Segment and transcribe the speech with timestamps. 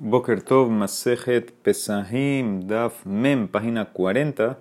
[0.00, 4.56] Boker Tov, Masejet Pesahim, Daf Mem, página 40.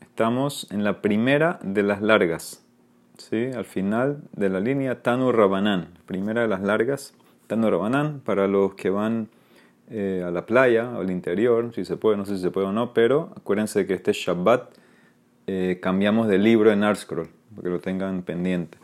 [0.00, 2.62] Estamos en la primera de las largas.
[3.18, 3.46] ¿sí?
[3.46, 5.88] Al final de la línea Tanu Rabanán.
[6.06, 7.14] Primera de las largas,
[7.48, 9.26] Tanu Rabanán, para los que van
[9.90, 12.68] eh, a la playa o al interior, si se puede, no sé si se puede
[12.68, 14.70] o no, pero acuérdense que este Shabbat
[15.48, 18.78] eh, cambiamos de libro en Artscroll, para que lo tengan pendiente.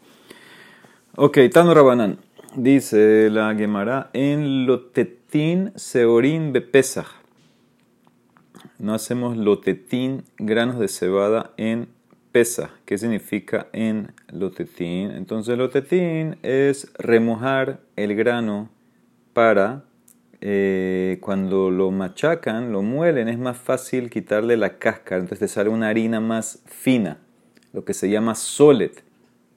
[1.15, 2.19] Ok, Tanu Rabanán.
[2.57, 4.67] Dice la Gemara en
[5.37, 7.09] lotetín seorín bepesach.
[8.79, 11.89] No hacemos lotetín, granos de cebada en
[12.33, 12.71] pesa.
[12.87, 15.11] ¿Qué significa en lotetín?
[15.11, 18.71] Entonces lotetín es remojar el grano
[19.35, 19.85] para
[20.41, 25.21] eh, cuando lo machacan, lo muelen, es más fácil quitarle la cáscara.
[25.21, 27.19] Entonces te sale una harina más fina,
[27.75, 29.05] lo que se llama solet.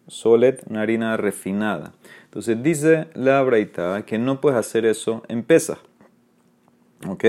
[0.07, 1.93] Solet, una harina refinada.
[2.29, 5.43] Entonces dice la Braita que no puedes hacer eso en.
[7.07, 7.25] ¿Ok?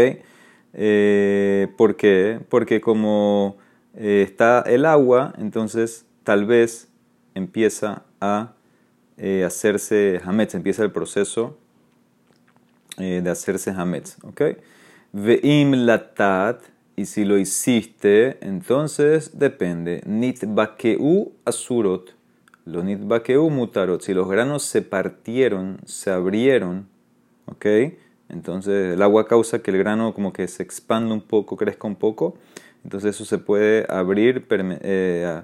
[0.75, 2.39] Eh, ¿Por qué?
[2.51, 3.57] Porque como
[3.95, 6.89] eh, está el agua, entonces tal vez
[7.35, 8.53] empieza a
[9.17, 11.57] eh, hacerse hametz, empieza el proceso
[12.99, 14.19] de hacerse hametz.
[14.25, 14.43] ¿Ok?
[15.13, 16.63] Veim latat,
[16.95, 20.03] y si lo hiciste, entonces depende.
[20.05, 22.20] Nit bakeu asurot
[23.51, 26.89] mutarot, si los granos se partieron, se abrieron,
[27.47, 27.67] ¿ok?
[28.29, 31.97] Entonces el agua causa que el grano como que se expanda un poco, crezca un
[31.97, 32.37] poco.
[32.85, 35.43] Entonces eso se puede abrir, eh,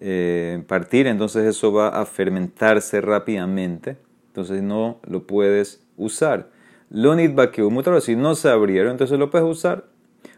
[0.00, 3.96] eh, partir, entonces eso va a fermentarse rápidamente.
[4.28, 6.48] Entonces no lo puedes usar.
[6.90, 9.84] Lo nitbakeu mutarot, si no se abrieron, entonces lo puedes usar.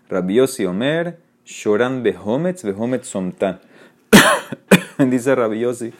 [0.08, 3.60] Rabiosi Omer, Shoran Behometz, Behometz Somtan.
[4.98, 5.92] Dice Rabiosi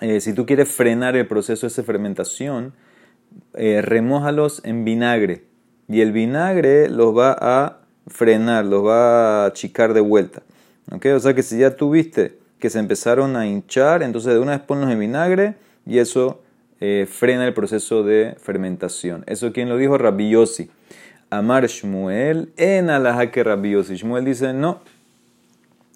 [0.00, 2.74] eh, si tú quieres frenar el proceso de fermentación,
[3.54, 5.44] eh, remójalos en vinagre.
[5.88, 10.42] Y el vinagre los va a frenar, los va a achicar de vuelta.
[10.92, 11.12] ¿Okay?
[11.12, 14.60] O sea que si ya tuviste que se empezaron a hinchar, entonces de una vez
[14.60, 15.54] ponlos en vinagre
[15.84, 16.42] y eso
[16.80, 19.24] eh, frena el proceso de fermentación.
[19.26, 20.34] Eso quien lo dijo, Rabbi
[21.28, 24.80] Amar Shmuel en alajaque Rabbi Shmuel dice, no,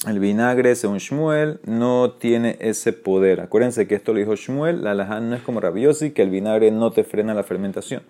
[0.07, 3.41] el vinagre, según Shmuel, no tiene ese poder.
[3.41, 6.71] Acuérdense que esto lo dijo Shmuel, la alajá no es como rabiosi, que el vinagre
[6.71, 8.03] no te frena la fermentación.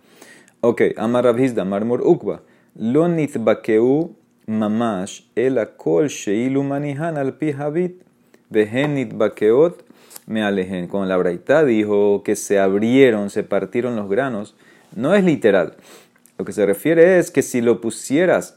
[0.61, 2.43] Ok, Amar Rabhizda, Marmor Ukba.
[2.77, 4.15] Lo nitbakeu
[4.47, 8.03] mamash el akol sheilu manihan al pi habit.
[8.51, 9.83] Vehen nitbakeot
[10.27, 10.87] me alejen.
[10.87, 14.55] Con la braita dijo que se abrieron, se partieron los granos.
[14.95, 15.77] No es literal.
[16.39, 18.57] Lo que se refiere es que si lo pusieras,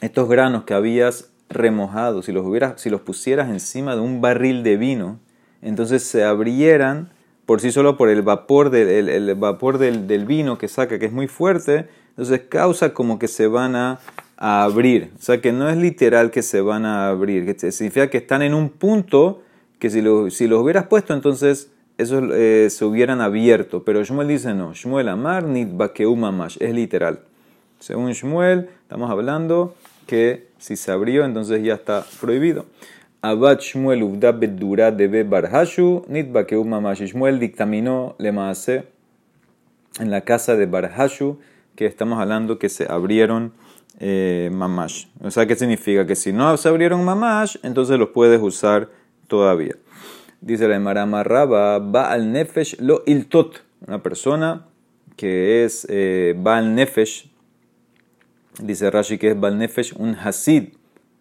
[0.00, 4.62] estos granos que habías remojados, si los, hubieras, si los pusieras encima de un barril
[4.62, 5.18] de vino,
[5.62, 7.10] entonces se abrieran
[7.46, 11.06] por sí solo por el vapor, del, el, vapor del, del, vino que saca, que
[11.06, 14.00] es muy fuerte, entonces causa como que se van a,
[14.38, 15.12] abrir.
[15.18, 18.42] O sea que no es literal que se van a abrir, que significa que están
[18.42, 19.42] en un punto
[19.78, 23.82] que si, lo, si los hubieras puesto, entonces esos eh, se hubieran abierto.
[23.82, 27.20] Pero Shmuel dice no, Shmuel amar nit mamash, es literal.
[27.78, 29.74] Según Shmuel, estamos hablando
[30.06, 32.66] que si se abrió, entonces ya está prohibido.
[33.22, 37.02] Abad Shmuel Uvda Bedura Debe Barhashu, Nitba Mamash.
[37.02, 38.84] Shmuel dictaminó le maase
[39.98, 41.38] en la casa de Barhashu,
[41.74, 43.52] que estamos hablando que se abrieron
[43.98, 45.06] eh, mamash.
[45.22, 46.06] O sea, ¿qué significa?
[46.06, 48.90] Que si no se abrieron mamash, entonces los puedes usar
[49.26, 49.74] todavía.
[50.40, 53.62] Dice la Marama Raba, va al nefesh lo iltot.
[53.86, 54.66] Una persona
[55.16, 57.30] que es eh, va al nefesh,
[58.60, 60.68] Dice Rashi que es Balnefesh un Hasid,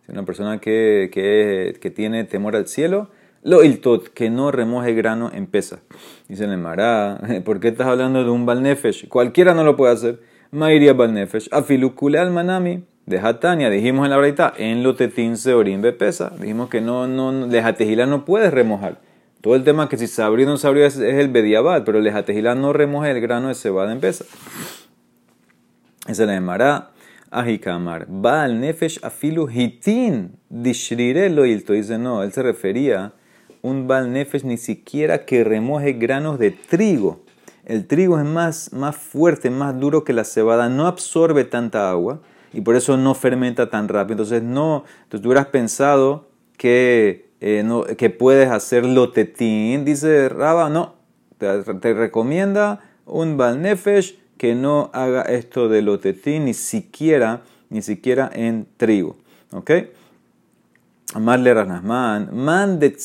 [0.07, 3.09] una persona que, que, que, tiene temor al cielo.
[3.43, 5.79] Lo iltot, que no remoje grano en pesa.
[6.27, 9.07] Dice el Mará, ¿por qué estás hablando de un Balnefesh?
[9.07, 10.19] Cualquiera no lo puede hacer.
[10.51, 12.83] Mairia Balnefesh, afilukule al manami.
[13.05, 16.31] De Hatania, dijimos en la verdad, en lotetín seorim pesa.
[16.39, 18.99] Dijimos que no, no, lejatejila no puedes remojar.
[19.41, 21.99] Todo el tema que si se abrió o no se abrió es, el bediabad, pero
[21.99, 24.25] lejatejila no remoje el grano de cebada en pesa.
[26.07, 26.94] Esa es la.
[27.35, 28.05] Ajikamar.
[28.07, 33.11] Baal nefesh afilu hitin dishrire lo Dice, no, él se refería
[33.61, 37.19] un Baal nefesh ni siquiera que remoje granos de trigo.
[37.65, 42.21] El trigo es más, más fuerte, más duro que la cebada, no absorbe tanta agua
[42.53, 44.23] y por eso no fermenta tan rápido.
[44.23, 49.83] Entonces, no, tú hubieras pensado que, eh, no, que puedes hacer lotetín.
[49.83, 50.93] Dice Raba, no,
[51.37, 57.81] te, te recomienda un Baal nefesh que no haga esto de lotetín ni siquiera, ni
[57.81, 59.15] siquiera en trigo.
[59.51, 59.71] ¿Ok?
[61.15, 62.95] Amarle Ranasman, man de.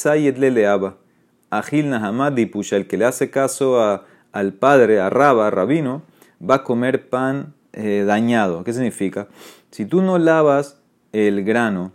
[1.49, 6.03] Agil el que le hace caso a, al padre, a Raba, a Rabino,
[6.39, 8.63] va a comer pan eh, dañado.
[8.63, 9.27] ¿Qué significa?
[9.71, 10.77] Si tú no lavas
[11.13, 11.93] el grano,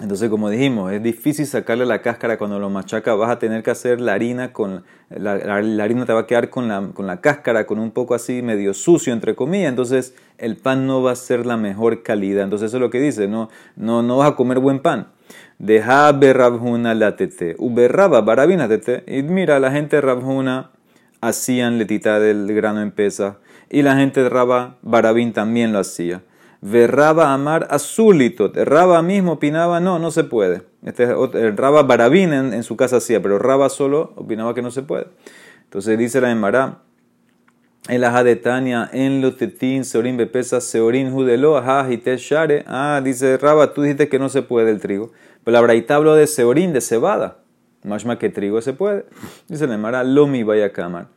[0.00, 3.14] entonces, como dijimos, es difícil sacarle la cáscara cuando lo machaca.
[3.14, 4.82] Vas a tener que hacer la harina con.
[5.08, 8.42] La, harina te va a quedar con la, con la, cáscara, con un poco así
[8.42, 9.68] medio sucio, entre comillas.
[9.68, 12.42] Entonces, el pan no va a ser la mejor calidad.
[12.42, 15.12] Entonces, eso es lo que dice: no, no, no vas a comer buen pan.
[15.58, 17.54] Deja berrabjuna la tete.
[17.58, 19.04] Uberraba barabina tete.
[19.06, 20.72] Y mira, la gente de Rabjuna
[21.20, 23.38] hacían letita del grano en pesa.
[23.70, 26.22] Y la gente de Raba Barabín también lo hacía.
[26.66, 28.56] Verraba Amar Azulitot.
[28.56, 30.62] Raba mismo opinaba, no, no se puede.
[30.82, 34.80] Este, el Raba Barabín en, su casa hacía, pero Raba solo opinaba que no se
[34.80, 35.08] puede.
[35.64, 36.78] Entonces dice la Emara,
[37.88, 42.64] en la de Tania, en lotetín, seorín bepesa, seorín judelo, ajá, share.
[42.66, 45.12] Ah, dice Raba, tú dijiste que no se puede el trigo.
[45.44, 47.40] Pero la braita habló de seorín, de cebada.
[47.82, 49.04] Más que trigo se puede.
[49.48, 51.08] Dice la Emara, lo mi vaya a camar.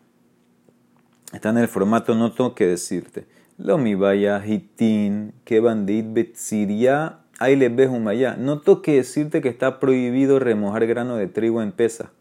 [1.31, 3.36] Está en el formato, no tengo que decirte.
[3.57, 7.89] Lo mi vaya hitin, que bandit betsiria, ahí le ves
[8.37, 12.11] No toque decirte que está prohibido remojar grano de trigo en pesa.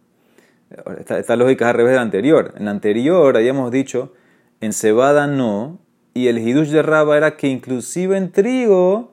[0.98, 2.54] Esta, lógica es al revés de la anterior.
[2.56, 4.14] En la anterior habíamos dicho,
[4.62, 5.78] en cebada no,
[6.14, 9.12] y el hidush de Raba era que inclusive en trigo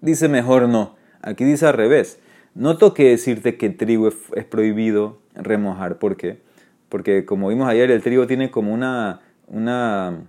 [0.00, 0.96] dice mejor no.
[1.22, 2.18] Aquí dice al revés.
[2.54, 5.98] No toque decirte que trigo es, prohibido remojar.
[5.98, 6.40] ¿Por qué?
[6.88, 10.26] Porque como vimos ayer, el trigo tiene como una, una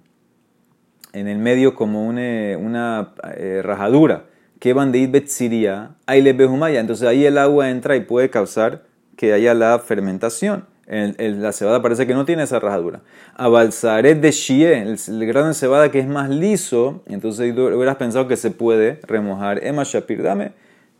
[1.13, 4.25] en el medio como una, una eh, rajadura.
[4.59, 6.79] Que van de betsiria, ahí le behumaya.
[6.79, 8.83] Entonces ahí el agua entra y puede causar
[9.17, 10.65] que haya la fermentación.
[10.85, 13.01] En, la cebada parece que no tiene esa rajadura.
[13.35, 18.27] A balsaret de shie, el, grano de cebada que es más liso, entonces hubieras pensado
[18.27, 19.65] que se puede remojar.
[19.65, 20.51] Emma Shapir, dame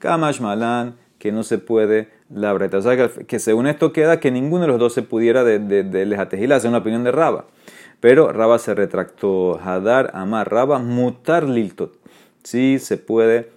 [0.04, 4.64] kamash malan, que no se puede la O sea que, según esto queda que ninguno
[4.64, 7.46] de los dos se pudiera de, de, de hacer una opinión de Raba.
[8.04, 9.58] Pero Raba se retractó.
[9.64, 11.96] Hadar, amar, Raba, mutar liltot.
[12.44, 13.52] Sí se puede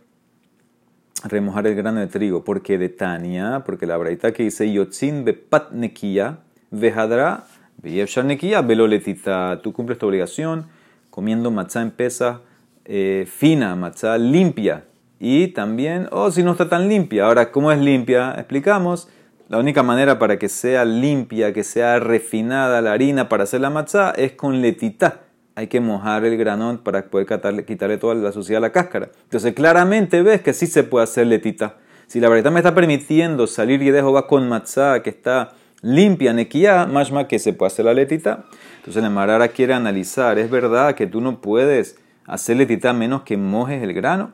[1.25, 2.45] remojar el grano de trigo.
[2.45, 6.39] Porque de Tania, porque la braita que dice yotzin bepat nekia,
[6.71, 7.47] vehadra,
[7.83, 9.59] veyevshar nekia, veloletita.
[9.65, 10.67] Tú cumples tu obligación
[11.11, 12.43] comiendo matzá en pesa
[12.85, 14.85] eh, fina, matzá limpia.
[15.19, 17.27] Y también, oh, si no está tan limpia.
[17.27, 18.33] Ahora, ¿cómo es limpia?
[18.39, 19.09] Explicamos
[19.49, 23.71] la única manera para que sea limpia, que sea refinada la harina para hacer la
[23.71, 25.21] matzá es con letita.
[25.55, 27.27] Hay que mojar el granón para poder
[27.65, 29.09] quitarle, toda la suciedad a la cáscara.
[29.23, 31.77] Entonces claramente ves que sí se puede hacer letita.
[32.09, 36.33] Si la verdad me está permitiendo salir y dejo va con matzá que está limpia,
[36.33, 38.47] nequía, más más que se puede hacer la letita.
[38.79, 43.37] Entonces la Marara quiere analizar, ¿es verdad que tú no puedes hacer letita menos que
[43.37, 44.33] mojes el grano?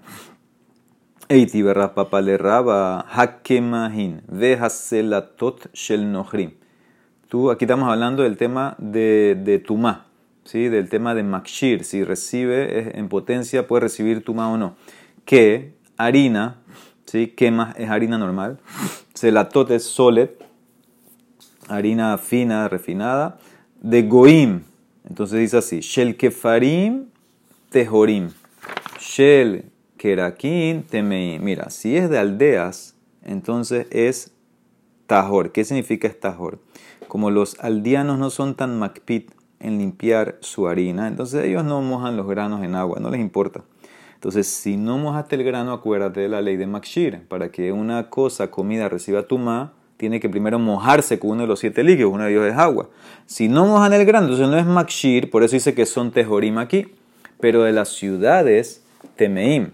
[1.32, 4.20] Eiti berra papa le raba hakemahin
[5.38, 6.50] tot shel nohrim.
[7.30, 10.08] Tú, aquí estamos hablando del tema de, de tumá,
[10.44, 10.68] ¿sí?
[10.68, 14.76] del tema de makshir, si recibe en potencia, puede recibir tumá o no.
[15.24, 16.58] Que harina,
[17.06, 17.28] ¿sí?
[17.28, 18.58] quema es harina normal,
[19.50, 20.38] tot es solet,
[21.66, 23.38] harina fina, refinada,
[23.80, 24.64] de goim.
[25.08, 27.06] Entonces dice así, shel kefarim
[27.70, 28.28] tehorim.
[29.00, 29.71] Shel
[30.02, 31.38] Kerakin Temei.
[31.38, 34.32] Mira, si es de aldeas, entonces es
[35.06, 35.52] Tajor.
[35.52, 36.58] ¿Qué significa Tajor?
[37.06, 42.16] Como los aldeanos no son tan macpit en limpiar su harina, entonces ellos no mojan
[42.16, 43.62] los granos en agua, no les importa.
[44.14, 47.28] Entonces, si no mojaste el grano, acuérdate de la ley de Makshir.
[47.28, 51.60] Para que una cosa, comida, reciba tuma, tiene que primero mojarse con uno de los
[51.60, 52.88] siete líquidos, uno de ellos es agua.
[53.26, 56.58] Si no mojan el grano, entonces no es Makshir, por eso dice que son Tejorim
[56.58, 56.92] aquí.
[57.38, 58.82] Pero de las ciudades,
[59.14, 59.70] Temeim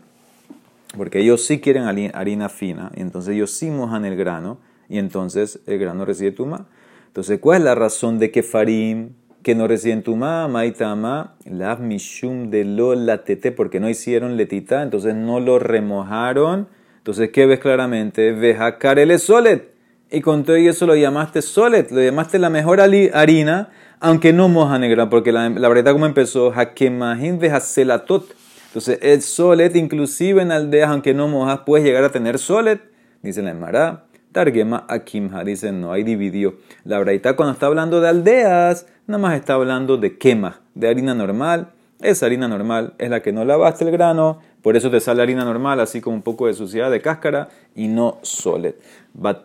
[0.99, 5.61] porque ellos sí quieren harina fina, y entonces ellos sí mojan el grano, y entonces
[5.67, 6.67] el grano recibe tuma.
[7.07, 12.50] Entonces, ¿cuál es la razón de que farim, que no reciben tuma, maitama, la mishum
[12.50, 16.69] de lo latete, porque no hicieron letita, entonces no lo remojaron?
[16.99, 18.28] Entonces, ¿qué ves claramente?
[18.28, 19.73] el solet.
[20.11, 24.78] Y con todo eso lo llamaste solet, lo llamaste la mejor harina, aunque no moja
[24.78, 28.25] negra, porque la, la verdad como empezó, hakemahin vejacelatot
[28.69, 32.83] entonces, el solet, inclusive en aldeas, aunque no mojas, puedes llegar a tener solet.
[33.23, 35.43] Dice la Emara, Targema Akimha.
[35.43, 36.57] Dice, no, hay dividió.
[36.85, 41.15] La braita cuando está hablando de aldeas, nada más está hablando de quema, de harina
[41.15, 41.71] normal.
[42.03, 45.45] Esa harina normal es la que no lavaste el grano, por eso te sale harina
[45.45, 48.79] normal, así como un poco de suciedad de cáscara, y no solet.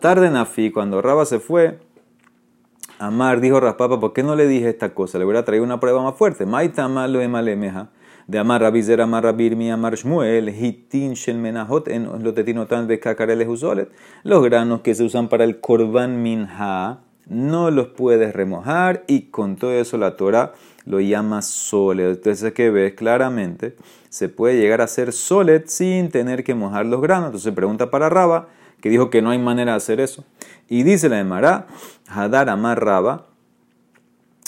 [0.00, 1.78] tarde Nafi, cuando Raba se fue,
[2.98, 5.18] Amar dijo Raspapa, ¿por qué no le dije esta cosa?
[5.18, 6.46] Le voy a traer una prueba más fuerte.
[6.46, 7.88] Maitama lo emalemeja
[8.26, 12.86] de Amar Rabbi Zer Amar Rabbi Irmi Amar Shmuel, Hitin Shel Menahot, en los tetinotan
[12.86, 13.90] de Kakareles Usolet,
[14.22, 19.56] los granos que se usan para el Korban Minha, no los puedes remojar y con
[19.56, 20.52] todo eso la Torah
[20.84, 22.16] lo llama solet.
[22.16, 23.76] Entonces, que ves claramente,
[24.08, 27.26] se puede llegar a hacer solet sin tener que mojar los granos.
[27.26, 28.48] Entonces, pregunta para Raba,
[28.80, 30.24] que dijo que no hay manera de hacer eso.
[30.68, 31.66] Y dice la de Mará,
[32.08, 33.26] Hadar Amar Raba,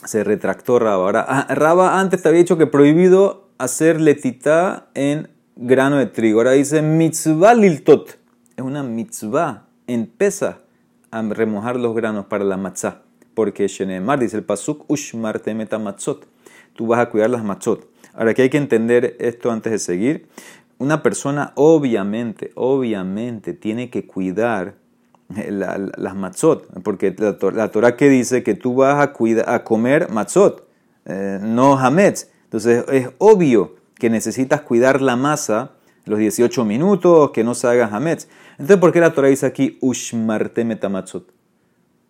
[0.04, 1.04] se retractó Raba.
[1.04, 6.40] Ahora, ah, Raba antes te había dicho que prohibido hacer letita en grano de trigo.
[6.40, 8.18] Ahora dice mitzvah liltot.
[8.56, 10.60] Es una mitzvah en pesa
[11.10, 13.02] a remojar los granos para la matzah.
[13.34, 16.26] Porque Shenemar dice el pasuk ushmar temeta matzot.
[16.74, 17.88] Tú vas a cuidar las matzot.
[18.14, 20.28] Ahora que hay que entender esto antes de seguir.
[20.78, 24.74] Una persona obviamente, obviamente tiene que cuidar
[25.28, 30.68] las matzot, porque la, Torah que dice que tú vas a, cuidar, a comer matzot,
[31.04, 32.28] eh, no hametz.
[32.46, 35.72] Entonces es obvio que necesitas cuidar la masa
[36.06, 38.28] los 18 minutos, que no se haga hametz.
[38.52, 41.32] Entonces, ¿por qué la Torah dice aquí ushmarte metamatzot?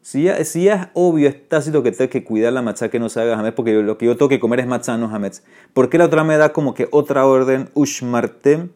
[0.02, 3.08] Si ya, si es obvio, es tácito que tengo que cuidar la matzah que no
[3.08, 5.42] se haga hametz, porque lo que yo tengo que comer es matzah, no hametz.
[5.72, 8.68] ¿Por qué la Torah me da como que otra orden ushmartem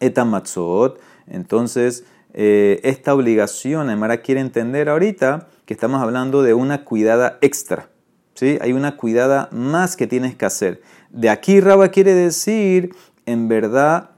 [0.00, 1.00] etamatzot?
[1.26, 2.04] Entonces,
[2.34, 7.88] eh, esta obligación, Emara quiere entender ahorita que estamos hablando de una cuidada extra.
[8.34, 8.58] ¿Sí?
[8.60, 10.82] Hay una cuidada más que tienes que hacer.
[11.10, 12.94] De aquí Raba quiere decir,
[13.26, 14.10] en verdad,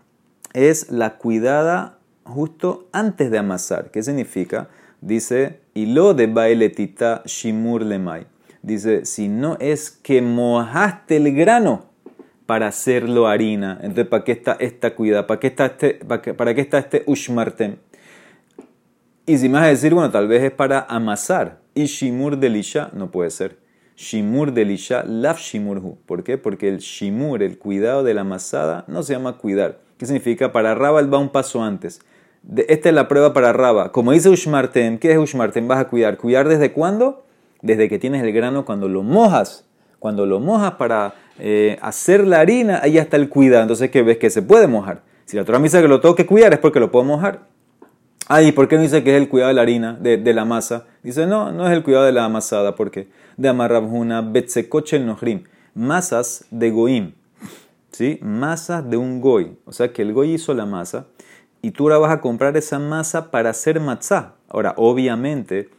[0.53, 3.91] es la cuidada justo antes de amasar.
[3.91, 4.69] ¿Qué significa?
[5.01, 8.27] Dice, y lo de bailetita shimur lemay.
[8.63, 11.91] Dice, si no es que mojaste el grano
[12.47, 15.27] para hacerlo harina, entonces ¿para qué está esta cuidada?
[15.27, 17.77] ¿Para qué está este, para qué, está este ushmartem?
[19.27, 21.61] Y si me vas a decir, bueno, tal vez es para amasar.
[21.75, 23.64] Y shimur delisha no puede ser.
[23.97, 25.99] Shimur delisha laf shimurhu.
[26.07, 26.37] ¿Por qué?
[26.39, 29.79] Porque el shimur, el cuidado de la amasada, no se llama cuidar.
[29.99, 30.53] ¿Qué significa?
[30.53, 32.01] Para Raba va un paso antes.
[32.69, 33.93] esta es la prueba para Raba.
[33.93, 35.69] Como dice Ushmartem, ¿qué es Ushmartem?
[35.69, 36.17] Vas a cuidar.
[36.19, 37.25] ¿Cuidar desde cuándo?
[37.63, 39.65] Desde que tienes el grano cuando lo mojas.
[40.01, 43.63] Cuando lo mojas para eh, hacer la harina, ahí está el cuidado.
[43.63, 44.19] Entonces, ¿qué ves?
[44.19, 45.03] Que se puede mojar.
[45.25, 47.47] Si la Torah me dice que lo tengo que cuidar es porque lo puedo mojar.
[48.27, 50.85] Ay, ¿por qué no dice que es el cuidado de la harina, de, la masa?
[51.03, 55.45] Dice, no, no es el cuidado de la amasada, porque de amarrabjuna, betsekoche el nohrim,
[55.75, 57.13] masas de goim,
[57.91, 58.19] ¿sí?
[58.23, 61.07] Masas de un goy, o sea que el goy hizo la masa
[61.63, 64.35] y tú ahora vas a comprar esa masa para hacer matzá.
[64.49, 65.71] Ahora, obviamente,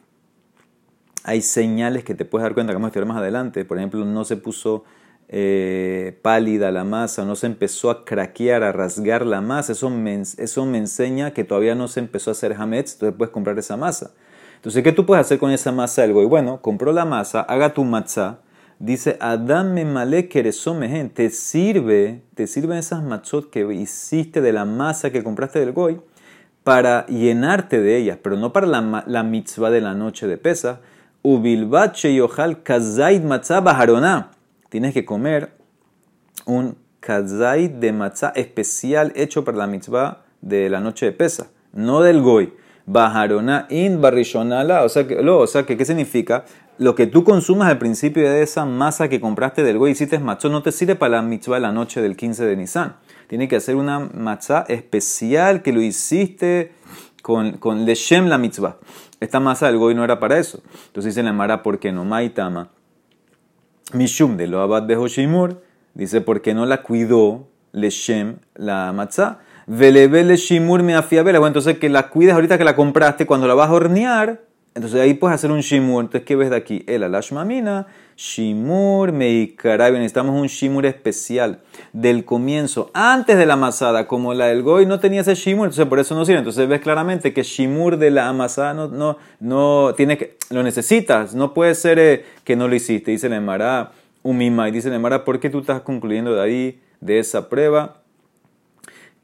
[1.24, 4.04] hay señales que te puedes dar cuenta, que vamos a estudiar más adelante, por ejemplo,
[4.04, 4.84] no se puso
[5.28, 10.22] eh, pálida la masa, no se empezó a craquear, a rasgar la masa, eso me,
[10.22, 13.76] eso me enseña que todavía no se empezó a hacer hametz, entonces puedes comprar esa
[13.76, 14.12] masa.
[14.66, 16.26] Entonces, ¿qué tú puedes hacer con esa masa del goy?
[16.26, 18.40] Bueno, compró la masa, haga tu matzah,
[18.80, 24.66] dice, Adam me male gente, te sirve, te sirven esas matzot que hiciste de la
[24.66, 26.02] masa que compraste del goy
[26.64, 30.80] para llenarte de ellas, pero no para la, la mitzvah de la noche de pesa.
[31.22, 34.32] Ubilbache yohal kazait matzah baharoná
[34.70, 35.52] tienes que comer
[36.48, 42.02] un kazai de matzah especial hecho para la mitzvah de la noche de pesa, no
[42.02, 42.65] del goy.
[42.86, 46.46] Bajarona in barrishonala, o sea que, o sea que, ¿qué significa?
[46.78, 50.50] Lo que tú consumas al principio de esa masa que compraste del goy hiciste matzah
[50.50, 52.98] no te sirve para la mitzvah de la noche del 15 de Nisan.
[53.28, 56.74] Tiene que hacer una matzah especial que lo hiciste
[57.22, 58.78] con, con leshem la mitzvah.
[59.22, 60.62] Esta masa del goy no era para eso.
[60.88, 62.04] Entonces dice la Mara, ¿por qué no?
[62.04, 62.70] Maitama.
[63.94, 65.64] Mishum de lo abad de Hoshimur,
[65.94, 69.40] dice, porque no la cuidó Leshem, la matzah.
[69.68, 71.40] Velebe Shimur me afiabela.
[71.40, 74.42] Bueno, entonces que la cuides ahorita que la compraste, cuando la vas a hornear,
[74.76, 76.04] entonces ahí puedes hacer un Shimur.
[76.04, 76.84] Entonces, ¿qué ves de aquí?
[76.86, 79.94] El alashmamina, Shimur meikaray.
[79.94, 81.62] Necesitamos un Shimur especial
[81.94, 85.86] del comienzo, antes de la amasada, como la del Goy no tenía ese Shimur, entonces
[85.88, 86.40] por eso no sirve.
[86.40, 91.34] Entonces ves claramente que Shimur de la amasada no, no, no tiene que, lo necesitas,
[91.34, 93.12] no puede ser eh, que no lo hiciste.
[93.12, 93.94] Dice la Emara,
[94.24, 98.02] Umima, y dice la Emara, ¿por qué tú estás concluyendo de ahí, de esa prueba?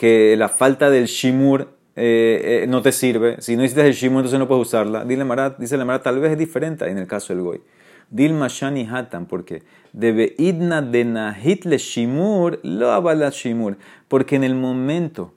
[0.02, 3.40] Que la falta del Shimur eh, eh, no te sirve.
[3.40, 5.06] Si no hiciste el Shimur, entonces no puedes usarla.
[5.06, 7.62] Dice la Emara, dice la Emara, tal vez es diferente en el caso del Goy.
[8.10, 9.62] Dilma Shani Hatan, porque
[9.94, 13.78] debe idna de nahit le shimur, lo abala shimur.
[14.08, 15.36] Porque en el momento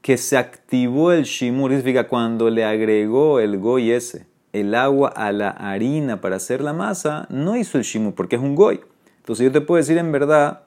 [0.00, 4.24] que se activó el shimur, significa cuando le agregó el goy ese,
[4.54, 8.42] el agua a la harina para hacer la masa, no hizo el shimur, porque es
[8.42, 8.80] un goy.
[9.18, 10.62] Entonces yo te puedo decir en verdad,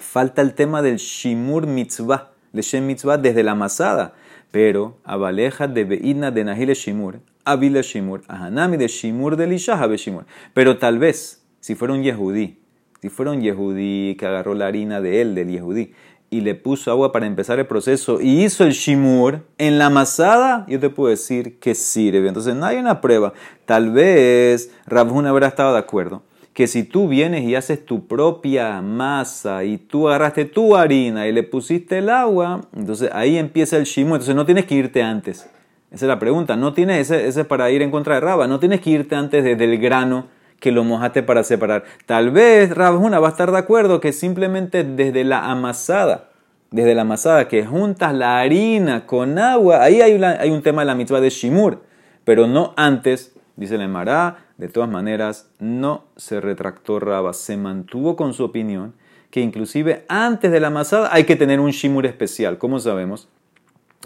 [0.00, 4.14] falta el tema del shimur mitzvah, de shem mitzvah desde la masada.
[4.50, 10.26] Pero abaleja de beidna de nahil shimur, Avila Shimur, Ahanami de Shimur de Lishahabe Shimur.
[10.52, 12.58] Pero tal vez, si fuera un Yehudí,
[13.00, 15.92] si fuera un Yehudí que agarró la harina de él, del Yehudí,
[16.28, 20.66] y le puso agua para empezar el proceso y hizo el shimur en la amasada,
[20.68, 22.26] yo te puedo decir que sirve.
[22.26, 23.32] Entonces no hay una prueba.
[23.64, 26.24] Tal vez Rabhun habrá estado de acuerdo
[26.56, 31.32] que si tú vienes y haces tu propia masa y tú agarraste tu harina y
[31.32, 34.14] le pusiste el agua, entonces ahí empieza el shimur.
[34.14, 35.50] Entonces no tienes que irte antes.
[35.90, 36.56] Esa es la pregunta.
[36.56, 38.46] No tienes ese, ese para ir en contra de Raba.
[38.46, 41.84] No tienes que irte antes desde el grano que lo mojaste para separar.
[42.06, 46.30] Tal vez Rabjuna va a estar de acuerdo que simplemente desde la amasada,
[46.70, 50.86] desde la amasada que juntas la harina con agua, ahí hay, hay un tema de
[50.86, 51.82] la mitzvah de Shimur,
[52.24, 58.16] pero no antes, dice el Mará, de todas maneras, no se retractó Raba, se mantuvo
[58.16, 58.94] con su opinión
[59.30, 62.56] que inclusive antes de la amasada hay que tener un Shimur especial.
[62.56, 63.28] ¿Cómo sabemos?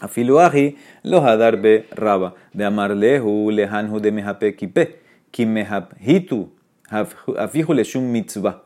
[0.01, 4.57] Afiluaji los adarbe Raba, de amarlehu lehanhu de mehape
[8.01, 8.63] mitzvah.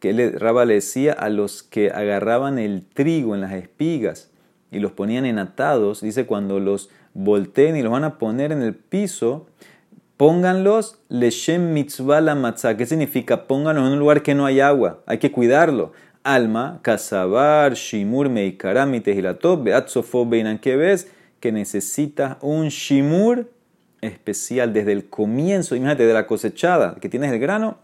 [0.00, 4.30] Que Raba le decía a los que agarraban el trigo en las espigas
[4.70, 8.62] y los ponían en atados, dice cuando los volteen y los van a poner en
[8.62, 9.46] el piso,
[10.18, 12.76] pónganlos leshem mitzvah la matzah.
[12.76, 13.46] ¿Qué significa?
[13.46, 15.92] Pónganlos en un lugar que no hay agua, hay que cuidarlo.
[16.24, 19.88] Alma, kasabar, shimur, meikaram, tehilatov, beat
[20.26, 21.08] beinan, que ves
[21.40, 23.50] que necesitas un shimur
[24.02, 27.78] especial desde el comienzo, imagínate, de la cosechada, que tienes el grano,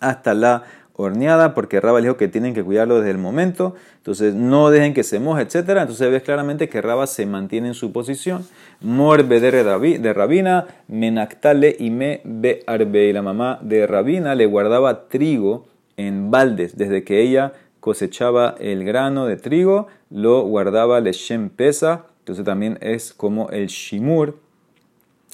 [0.00, 0.64] hasta la
[1.00, 5.04] horneada, porque Raba dijo que tienen que cuidarlo desde el momento, entonces no dejen que
[5.04, 5.54] se moje, etc.
[5.68, 8.44] Entonces ves claramente que Raba se mantiene en su posición.
[8.80, 13.06] Morbe de Rabina, menactale y me be arbe.
[13.06, 18.84] Y la mamá de Rabina le guardaba trigo en baldes, desde que ella cosechaba el
[18.84, 24.36] grano de trigo, lo guardaba le shem pesa, entonces también es como el shimur,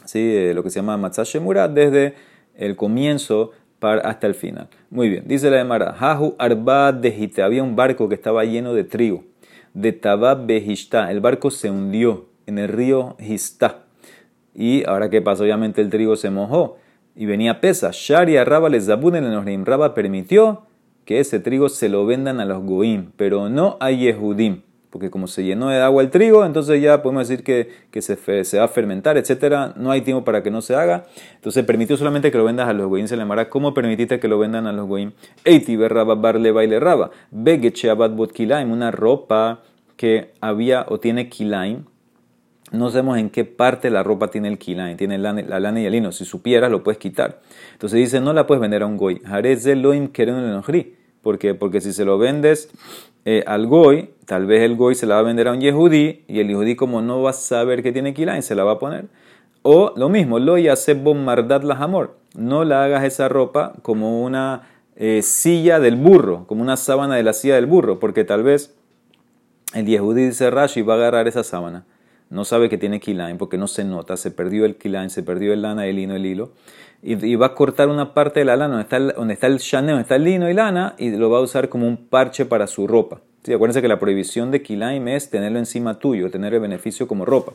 [0.04, 0.18] ¿sí?
[0.20, 2.14] Eh, lo que se llama Matzah Shemura, desde
[2.56, 3.52] el comienzo
[3.84, 4.68] hasta el final.
[4.90, 8.84] Muy bien, dice la Emara, Hahu Arba de había un barco que estaba lleno de
[8.84, 9.24] trigo,
[9.72, 13.84] de Tabab Behishta, el barco se hundió en el río Histá.
[14.54, 16.78] Y ahora qué pasó, obviamente el trigo se mojó
[17.16, 17.90] y venía pesa.
[17.92, 20.62] Sharia Raba les en Raba permitió
[21.04, 24.62] que ese trigo se lo vendan a los Goim, pero no a Yehudim
[24.94, 28.64] porque como se llenó de agua el trigo, entonces ya podemos decir que, se, va
[28.64, 29.74] a fermentar, etcétera.
[29.76, 31.06] No hay tiempo para que no se haga.
[31.34, 33.08] Entonces permitió solamente que lo vendas a los goyim.
[33.08, 35.10] Se le llamará, ¿cómo permitiste que lo vendan a los goyim?
[35.44, 37.10] Eiti berraba barle baile raba.
[37.32, 39.62] Begeche abad bot kilaim, una ropa
[39.96, 41.86] que había o tiene kilaim.
[42.70, 45.92] No sabemos en qué parte la ropa tiene el kilaim, tiene la, lana y el
[45.92, 46.12] lino.
[46.12, 47.40] Si supieras, lo puedes quitar.
[47.72, 49.20] Entonces dice, no la puedes vender a un goy.
[49.24, 50.36] Harez loim keren
[51.24, 51.54] ¿Por qué?
[51.54, 52.68] Porque si se lo vendes
[53.24, 56.22] eh, al goy, tal vez el goy se la va a vender a un yehudí
[56.28, 58.78] y el yehudí como no va a saber que tiene kilain, se la va a
[58.78, 59.06] poner.
[59.62, 62.18] O lo mismo, lo yace bombardat la amor.
[62.36, 67.22] No la hagas esa ropa como una eh, silla del burro, como una sábana de
[67.22, 68.76] la silla del burro, porque tal vez
[69.72, 71.86] el yehudí dice Rashi va a agarrar esa sábana.
[72.28, 75.54] No sabe que tiene kilain porque no se nota, se perdió el kilain, se perdió
[75.54, 76.52] el lana, el lino, el hilo
[77.06, 79.58] y, va a cortar una parte de la lana donde está el, donde está el
[79.58, 82.66] donde está el lino y lana, y lo va a usar como un parche para
[82.66, 83.20] su ropa.
[83.42, 83.52] ¿Sí?
[83.52, 87.52] Acuérdense que la prohibición de kilaim es tenerlo encima tuyo, tener el beneficio como ropa.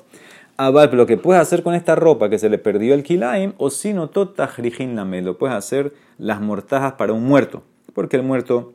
[0.56, 3.54] Ah, vale, lo que puedes hacer con esta ropa que se le perdió el kilaim,
[3.58, 7.64] o si no, lo puedes hacer las mortajas para un muerto,
[7.96, 8.74] porque el muerto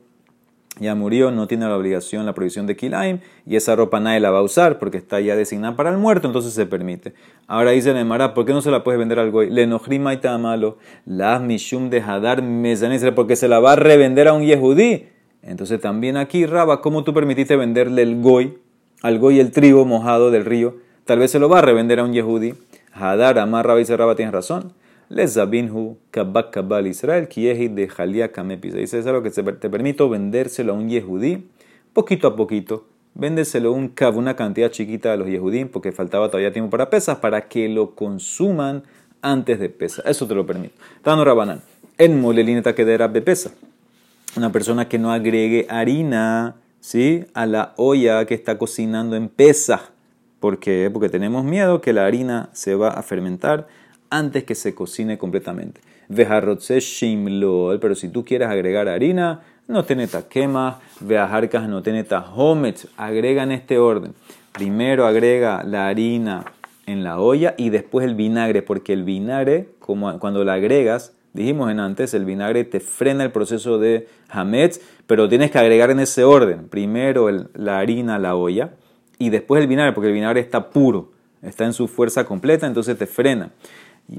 [0.79, 4.31] ya murió, no tiene la obligación, la prohibición de Kilaim, y esa ropa nadie la
[4.31, 7.13] va a usar porque está ya designada para el muerto, entonces se permite.
[7.47, 9.49] Ahora dice Nemara, ¿por qué no se la puedes vender al goy?
[9.49, 12.43] Le y malo, la mishum de hadar
[13.15, 15.07] porque se la va a revender a un yehudí.
[15.41, 18.57] Entonces también aquí, Raba, ¿cómo tú permitiste venderle el goy,
[19.01, 20.77] al goy el trigo mojado del río?
[21.05, 22.55] Tal vez se lo va a revender a un yehudí.
[22.91, 24.73] Hadar, Amar, Raba y Raba tienes razón.
[25.09, 28.77] Lezabinhu kabak kabal Israel kiehi de jalia kamepisa.
[28.77, 31.45] Dice, es algo que te permito vendérselo a un yehudí
[31.95, 32.85] poquito a poquito.
[33.15, 37.19] Véndeselo un kab, una cantidad chiquita a los yehudí, porque faltaba todavía tiempo para pesas,
[37.19, 38.83] para que lo consuman
[39.21, 40.03] antes de pesa.
[40.05, 40.75] Eso te lo permito.
[41.01, 41.61] Tano Rabanán.
[41.97, 43.51] En molelineta que de pesa.
[44.35, 47.23] Una persona que no agregue harina ¿sí?
[47.33, 49.91] a la olla que está cocinando en pesa.
[50.41, 50.89] ¿Por qué?
[50.91, 53.67] Porque tenemos miedo que la harina se va a fermentar
[54.09, 55.81] antes que se cocine completamente.
[56.07, 62.87] Vejarrotse shimlol, pero si tú quieres agregar harina, no tiene taquema, veajarcas no tiene tajomet,
[62.97, 64.13] agrega en este orden.
[64.51, 66.45] Primero agrega la harina
[66.85, 71.79] en la olla y después el vinagre, porque el vinagre, cuando la agregas, dijimos en
[71.79, 76.23] antes, el vinagre te frena el proceso de hametz, pero tienes que agregar en ese
[76.23, 76.67] orden.
[76.69, 78.71] Primero la harina la olla
[79.17, 82.97] y después el vinagre, porque el vinagre está puro, está en su fuerza completa, entonces
[82.97, 83.51] te frena.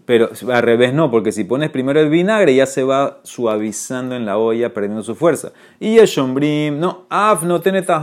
[0.04, 4.26] Pero al revés no, porque si pones primero el vinagre ya se va suavizando en
[4.26, 5.52] la olla, perdiendo su fuerza.
[5.78, 8.02] Y yeshombrim, no, af no tiene a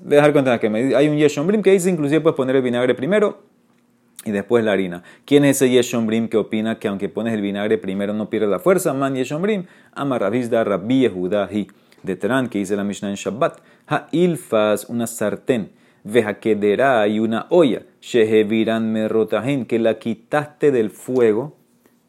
[0.00, 3.40] dejar cuenta que hay un yeshombrim que dice inclusive puedes poner el vinagre primero
[4.26, 5.02] y después la harina.
[5.24, 8.58] ¿Quién es ese yeshombrim que opina que aunque pones el vinagre primero no pierde la
[8.58, 8.92] fuerza?
[8.92, 9.64] Man yeshombrim,
[9.94, 11.68] ama rabizda rabbi yehudahi.
[12.02, 13.60] De Terán, que dice la Mishnah en Shabbat.
[13.86, 15.70] Ha ilfas, una sartén
[16.04, 21.54] Vejaquedera y una olla, Sheheviran merrotahin, que la quitaste del fuego,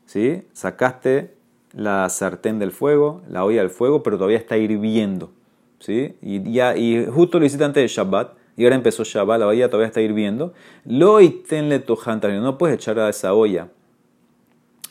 [0.05, 0.43] ¿sí?
[0.53, 1.33] Sacaste
[1.73, 5.31] la sartén del fuego, la olla del fuego, pero todavía está hirviendo,
[5.79, 6.15] ¿sí?
[6.21, 9.69] Y, ya, y justo lo hiciste antes de Shabbat, y ahora empezó Shabbat, la olla
[9.69, 10.53] todavía está hirviendo.
[10.85, 11.83] Lo tenle
[12.39, 13.69] no puedes echar a esa olla,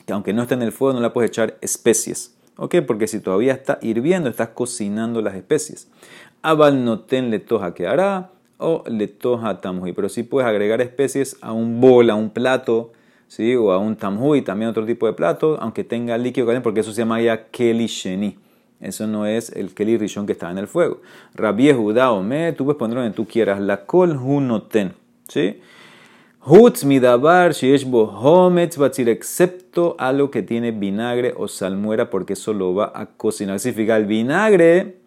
[0.05, 2.37] que aunque no esté en el fuego, no la puedes echar especies.
[2.57, 2.77] ¿Ok?
[2.87, 5.89] Porque si todavía está hirviendo, estás cocinando las especies.
[6.43, 8.32] Abal noten le toja que hará
[8.63, 9.93] o le toja tamhui.
[9.93, 12.93] Pero sí puedes agregar especies a un bol, a un plato,
[13.29, 13.55] ¿sí?
[13.57, 16.93] o a un tamhui, también otro tipo de plato, aunque tenga líquido caliente, porque eso
[16.93, 18.39] se llama ya keli sheni.
[18.81, 21.01] Eso no es el keli rishon que está en el fuego.
[21.35, 23.61] Rabbi Judá me, tú puedes ponerlo donde tú quieras.
[23.61, 24.95] La kol hunoten,
[25.29, 25.61] ¿sí?
[26.45, 32.75] Hutz midabar shieshbo hometz batzir, excepto algo que tiene vinagre o salmuera, porque eso lo
[32.75, 33.61] va a cocinar.
[33.61, 35.02] Significa el vinagre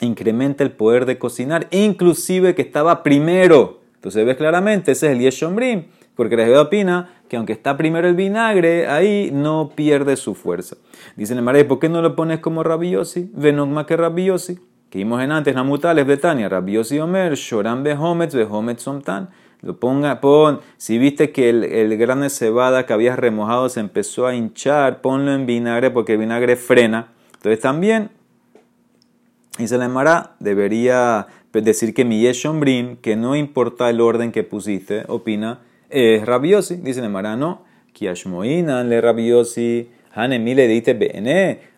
[0.00, 3.80] incrementa el poder de cocinar, inclusive que estaba primero.
[3.94, 8.14] Entonces ves claramente, ese es el Yeshombrim, porque la opina que aunque está primero el
[8.14, 10.76] vinagre, ahí no pierde su fuerza.
[11.16, 13.30] Dice el Maray, ¿por qué no lo pones como rabiosi?
[13.34, 14.58] más que rabiosi.
[14.90, 19.30] Que vimos en antes, Namutales, Betania, rabiosi omer, shoram behometz, behometz somtan.
[19.62, 23.80] Lo ponga, pon, si viste que el, el grano de cebada que habías remojado se
[23.80, 27.08] empezó a hinchar, ponlo en vinagre porque el vinagre frena.
[27.34, 28.10] Entonces también
[29.58, 35.04] Dice la Emara, debería decir que mi Yeshombrim, que no importa el orden que pusiste,
[35.08, 36.76] opina, es rabiosi.
[36.76, 37.64] Dice la Emara, no.
[37.94, 41.76] Kiashmoinan le rabiosi, hanemi le dite bene.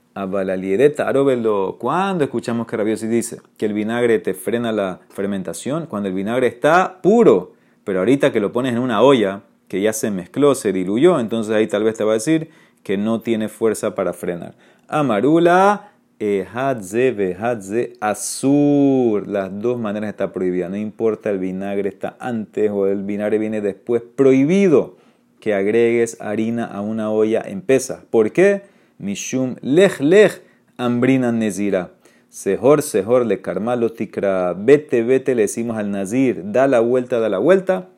[1.78, 5.86] ¿Cuándo escuchamos que rabiosi dice que el vinagre te frena la fermentación?
[5.86, 7.52] Cuando el vinagre está puro.
[7.84, 11.54] Pero ahorita que lo pones en una olla, que ya se mezcló, se diluyó, entonces
[11.54, 12.50] ahí tal vez te va a decir
[12.82, 14.56] que no tiene fuerza para frenar.
[14.88, 19.28] Amarula Ehadze, behadze, azur.
[19.28, 20.68] Las dos maneras está prohibida.
[20.68, 24.02] No importa el vinagre está antes o el vinagre viene después.
[24.02, 24.96] Prohibido
[25.38, 28.02] que agregues harina a una olla en pesa.
[28.10, 28.62] ¿Por qué?
[28.98, 30.42] Mishum lech lech
[30.76, 31.92] ambrina nezira.
[32.28, 34.54] Sehor, sehor, le karmalo tikra.
[34.54, 36.42] Vete, vete, le decimos al nazir.
[36.50, 37.88] Da la vuelta, da la vuelta.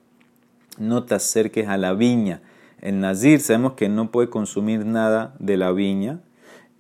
[0.78, 2.42] No te acerques a la viña.
[2.82, 6.20] El nazir sabemos que no puede consumir nada de la viña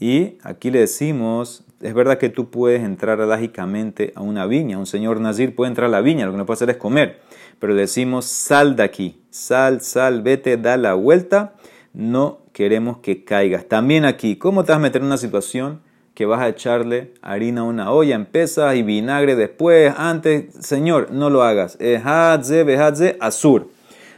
[0.00, 4.86] y aquí le decimos, es verdad que tú puedes entrar lógicamente a una viña, un
[4.86, 7.20] señor Nazir puede entrar a la viña, lo que no puede hacer es comer,
[7.58, 11.52] pero le decimos sal de aquí, sal, sal, vete, da la vuelta,
[11.92, 13.66] no queremos que caigas.
[13.66, 15.82] También aquí, ¿cómo te vas a meter en una situación
[16.14, 20.54] que vas a echarle harina a una olla, empezas y vinagre después, antes?
[20.54, 21.76] Señor, no lo hagas.
[21.78, 23.68] Ehadze, behadze, azur.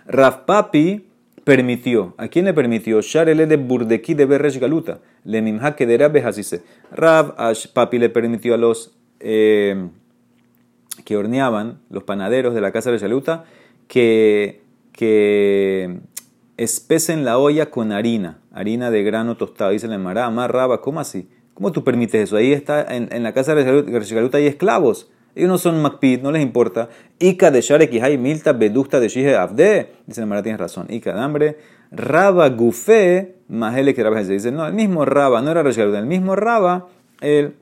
[0.07, 1.07] Rafpapi
[1.45, 2.15] permitió.
[2.19, 3.01] ¿A quién le permitió?
[3.01, 5.01] Sharele de Burdeki de Beresh Galuta.
[5.25, 6.25] Le mimha que de Rabbe
[6.91, 7.35] Rav
[7.73, 9.89] Papi le permitió a los eh,
[11.05, 13.45] que horneaban, los panaderos de la casa de Galuta,
[13.89, 16.01] que, que
[16.57, 19.71] espesen la olla con harina, harina de grano tostado.
[19.71, 21.29] Dice la Mará, Raba, ¿cómo así?
[21.55, 22.37] ¿Cómo tú permites eso?
[22.37, 25.11] Ahí está, en, la casa de Galuta hay esclavos.
[25.35, 26.89] Ellos no son Macpid, no les importa.
[27.19, 29.93] Ika de Sharek hay Milta Bedusta de Shige Abde.
[30.07, 30.87] Dice la Mara, tienes razón.
[30.91, 31.57] Ika de hambre.
[31.93, 36.35] Raba Gufe, Mahele que Rabba Dice, no, el mismo Raba, no era Reshaluda, el mismo
[36.35, 36.89] Raba,
[37.21, 37.55] él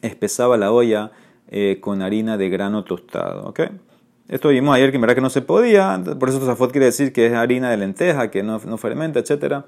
[0.00, 1.12] espesaba la olla
[1.48, 3.46] eh, con harina de grano tostado.
[3.46, 3.60] ¿ok?
[4.28, 7.12] Esto vimos ayer que en verdad que no se podía, por eso Zafot quiere decir
[7.12, 9.64] que es harina de lenteja, que no, fermenta, etc.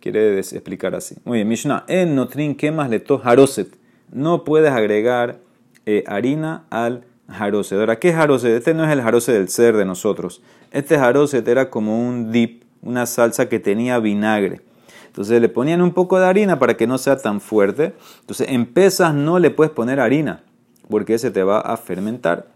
[0.00, 1.16] Quiere explicar así.
[1.24, 3.68] Muy bien, Mishnah, en Notrin, ¿qué más le haroset?
[4.10, 5.40] No puedes agregar
[5.86, 7.76] eh, harina al jarose.
[7.76, 8.56] Ahora, ¿qué jarose?
[8.56, 10.42] Este no es el jarose del ser de nosotros.
[10.72, 14.60] Este jarose era como un dip, una salsa que tenía vinagre.
[15.06, 17.94] Entonces le ponían un poco de harina para que no sea tan fuerte.
[18.20, 20.42] Entonces en pesas no le puedes poner harina
[20.90, 22.48] porque se te va a fermentar.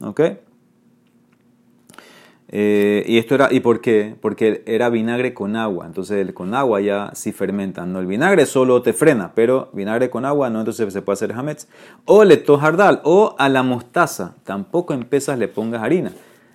[0.00, 0.20] ¿Ok?
[2.54, 4.14] Eh, y esto era, ¿y por qué?
[4.20, 5.86] Porque era vinagre con agua.
[5.86, 7.94] Entonces, con agua ya sí fermentan.
[7.94, 11.32] No, el vinagre solo te frena, pero vinagre con agua no, entonces se puede hacer
[11.32, 11.66] hametz.
[12.04, 14.34] O le tojardal, o a la mostaza.
[14.44, 16.12] Tampoco en le pongas harina.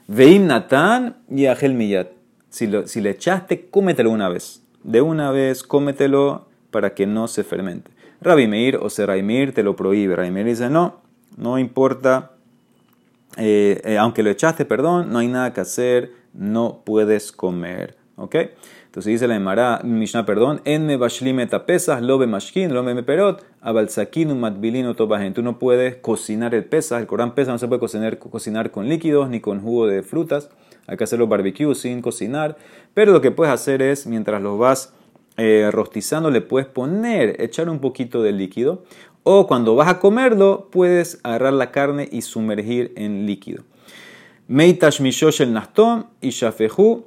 [0.07, 2.09] Veim natan y agel millat.
[2.49, 4.61] Si, si le echaste, cómetelo una vez.
[4.83, 7.89] De una vez, cómetelo para que no se fermente.
[8.21, 10.15] Rabbi Meir o Seraimir te lo prohíbe.
[10.15, 11.01] Rabbi Meir dice, no,
[11.37, 12.36] no importa
[13.35, 17.97] eh, eh, aunque lo echaste, perdón, no hay nada que hacer, no puedes comer.
[18.15, 18.35] ¿Ok?
[18.97, 21.37] Entonces dice la Emara, Mishnah, perdón, en me bashlim
[21.67, 25.35] pesas, lo be mashkin, lo me perot, abalsakin matbilino tobajen.
[25.35, 28.89] Tú no puedes cocinar el pesa, el Corán pesa no se puede cocinar, cocinar con
[28.89, 30.49] líquidos ni con jugo de frutas.
[30.87, 32.57] Hay que hacerlo barbecue sin cocinar.
[32.95, 34.93] Pero lo que puedes hacer es, mientras lo vas
[35.35, 38.83] eh, rostizando, le puedes poner, echar un poquito de líquido.
[39.29, 43.65] O cuando vas a comerlo, puedes agarrar la carne y sumergir en líquido.
[44.47, 47.03] Meitash mishosh el nastom y shafehu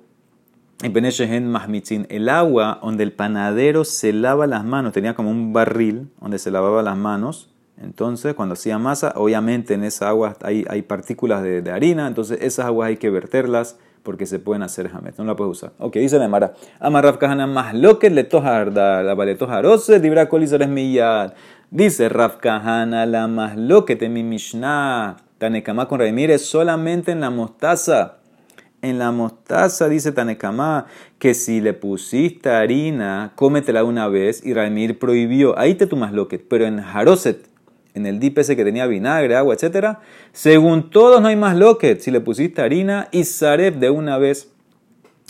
[0.83, 6.51] el agua donde el panadero se lava las manos, tenía como un barril donde se
[6.51, 7.49] lavaba las manos.
[7.81, 12.89] Entonces, cuando hacía masa, obviamente en esa agua hay, partículas de, harina, entonces esas aguas
[12.89, 15.73] hay que verterlas porque se pueden hacer jamet, no la puedes usar.
[15.79, 21.33] Ok, dice la Mara, amarraf kahana más le tojarda, la vale tojarose, dibra colizares millad.
[21.71, 27.31] Dice Raf Kahana, la más lo mi Mishnah, Tanekama con Raimir es solamente en la
[27.31, 28.21] mostaza
[28.83, 30.87] en la mostaza, dice Tanekamá,
[31.19, 35.59] que si le pusiste harina, cómetela una vez y Ramir prohibió.
[35.59, 37.47] Ahí te tomas loquet, pero en Haroset,
[37.95, 39.99] en el dip ese que tenía vinagre, agua, etc.,
[40.33, 41.57] según todos no hay más.
[41.99, 44.51] Si le pusiste harina y Zareb de una vez,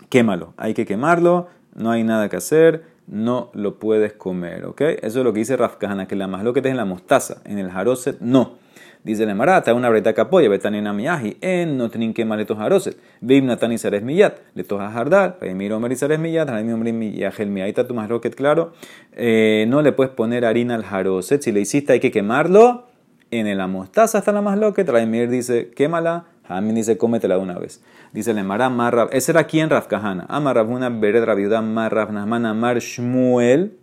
[0.08, 0.54] quémalo.
[0.56, 4.80] Hay que quemarlo, no hay nada que hacer, no lo puedes comer, ¿ok?
[5.02, 7.58] Eso es lo que dice Rafkahana, que la más loquet es en la mostaza, en
[7.58, 8.58] el Haroset no.
[9.02, 12.98] Dice la Marata, una breta que apoya, betanina miyaji, en no tienen que maletos haroset,
[13.22, 17.86] bim natani sares miyat, le toja jardar, miro omer sares miyat, mi hombre miyajel miyaita
[17.86, 18.74] tu más rocket, claro,
[19.16, 22.88] eh, no le puedes poner harina al jaroset, si le hiciste hay que quemarlo,
[23.30, 27.80] en el mostaza hasta la más loquet, Raimir dice, quémala, Hamin dice, cómetela una vez.
[28.12, 30.26] Dice le Mara Marrab, ese era aquí en Rafkahana.
[30.28, 33.78] Amar una Bered Rabiuda Marrab Nahman Amar Shmuel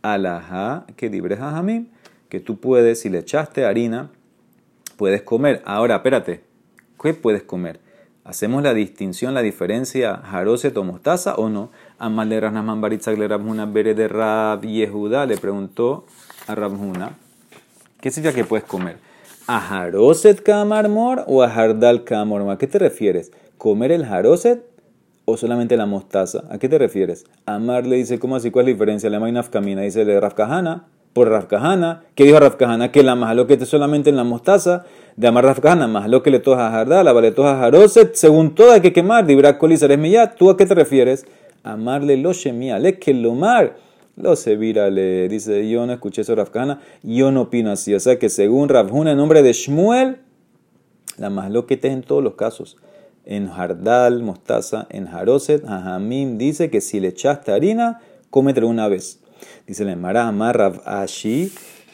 [0.00, 1.36] Alaha, que libre
[2.30, 4.10] que tú puedes, si le echaste harina,
[4.96, 5.62] puedes comer.
[5.66, 6.42] Ahora, espérate,
[7.02, 7.80] ¿qué puedes comer?
[8.24, 11.70] ¿Hacemos la distinción, la diferencia, jaroset o mostaza o no?
[11.98, 16.06] Amal de Rasnaman Baritzak le Rabhuna Bere de Rab le preguntó
[16.46, 17.10] a Rabhuna,
[18.00, 18.96] ¿qué significa que puedes comer?
[19.46, 22.54] ¿A jaroset kamarmor o a jardal kamorma?
[22.54, 23.30] ¿A qué te refieres?
[23.58, 24.64] ¿Comer el jaroset
[25.24, 26.44] o solamente la mostaza?
[26.50, 27.24] ¿A qué te refieres?
[27.46, 28.50] Amar le dice, ¿cómo así?
[28.50, 29.10] ¿Cuál es la diferencia?
[29.10, 32.04] Le Mainaf Camina dice de Rafkahana por Rafkahana.
[32.14, 32.92] ¿Qué dijo Rafkahana?
[32.92, 34.84] Que la lo que esté solamente en la mostaza.
[35.16, 38.14] De amar Rafkahana, más lo que le toja a Jardá, la vale toja a Jaroset.
[38.14, 39.24] Según todo hay que quemar.
[39.24, 40.36] Dibra colizar es miyat.
[40.36, 41.24] ¿Tú a qué te refieres?
[41.62, 43.78] Amarle lo shemia, le que lo mar.
[44.16, 47.94] Lo se le dice, yo no escuché eso Rafkahana, yo no opino así.
[47.94, 50.18] O sea que según Rafhuna, en nombre de Shmuel,
[51.16, 52.76] la más lo que en todos los casos.
[53.26, 59.18] En Jardal, mostaza, en Jaroset, Jamim dice que si le echaste harina, cómetelo una vez.
[59.66, 61.52] Dice la Emara Rav Ashi,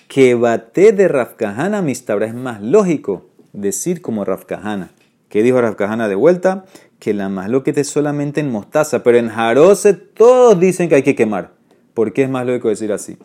[0.09, 2.27] que bate de Rafkahana mistabra.
[2.27, 4.91] Es más lógico decir como Rafkahana.
[5.31, 6.67] ¿Qué dijo Rafkahana de vuelta?
[6.99, 10.97] Que la más lo que es solamente en mostaza, pero en jarose todos dicen que
[10.97, 11.53] hay que quemar.
[11.95, 13.17] ¿Por qué es más lógico decir así?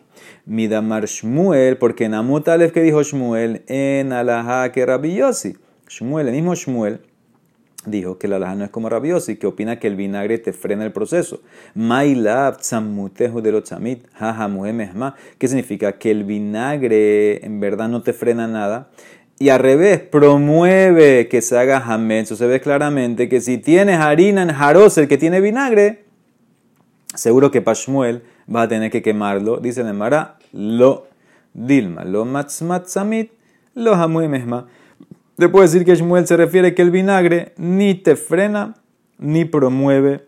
[0.46, 5.20] Midamar Shmuel, porque en Amut que dijo Shmuel, en Alaha que Rabbi
[5.88, 7.00] Shmuel, el mismo Shmuel,
[7.90, 10.84] dijo que la alhaja no es como rabiosi, que opina que el vinagre te frena
[10.84, 11.40] el proceso.
[15.38, 15.92] ¿Qué significa?
[15.98, 18.90] Que el vinagre en verdad no te frena nada.
[19.38, 22.24] Y al revés, promueve que se haga jamén.
[22.24, 26.04] Eso se ve claramente que si tienes harina en jaros, el que tiene vinagre,
[27.14, 28.22] seguro que Pashmuel
[28.52, 29.58] va a tener que quemarlo.
[29.58, 31.06] Dice el Mara, lo
[31.54, 33.30] dilma, lo matzmatzamit,
[33.74, 34.66] lo hamuemesma.
[35.38, 38.74] Le puedo decir que Shmuel se refiere que el vinagre ni te frena
[39.18, 40.26] ni promueve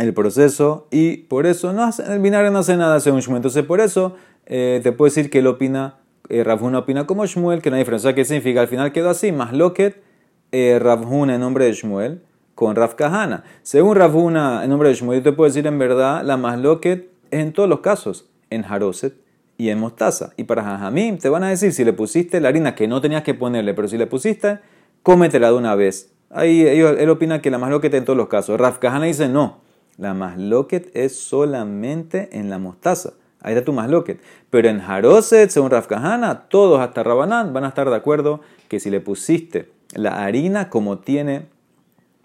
[0.00, 3.36] el proceso y por eso no hace, el vinagre no hace nada según Shmuel.
[3.36, 7.70] Entonces por eso eh, te puedo decir que él opina, eh, opina como Shmuel, que
[7.70, 8.08] no hay diferencia.
[8.08, 8.60] O sea, ¿qué significa?
[8.60, 10.02] Al final quedó así, más loquet
[10.50, 12.22] eh, en nombre de Shmuel
[12.56, 13.44] con Rav Kahana.
[13.62, 17.02] Según Ravuna en nombre de Shmuel, yo te puedo decir en verdad, la más es
[17.30, 19.21] en todos los casos, en Haroset
[19.62, 20.32] y en mostaza.
[20.36, 23.22] Y para Jajamim te van a decir, si le pusiste la harina que no tenías
[23.22, 24.58] que ponerle, pero si le pusiste,
[25.04, 26.12] cómetela de una vez.
[26.30, 28.58] Ahí él opina que la más loquet en todos los casos.
[28.58, 29.60] Raf Kahana dice no,
[29.98, 33.12] la más loquet es solamente en la mostaza.
[33.40, 34.20] Ahí está tu más loquet.
[34.50, 38.80] Pero en Haroset, según Raf Kahana, todos hasta Rabanán van a estar de acuerdo que
[38.80, 41.46] si le pusiste la harina como tiene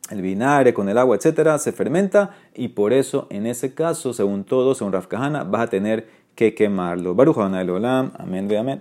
[0.09, 4.43] el vinagre con el agua, etcétera, se fermenta y por eso en ese caso, según
[4.43, 7.15] todos, según Raf Kahana, vas a tener que quemarlo.
[7.15, 8.75] Baruch Olam, amén, ve amén.